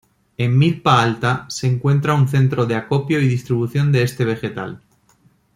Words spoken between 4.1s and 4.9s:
vegetal.